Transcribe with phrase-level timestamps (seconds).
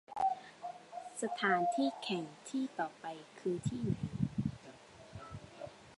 [1.21, 3.05] สถานที่แข่งที่ต่อไป
[3.39, 3.97] คือที่ไหน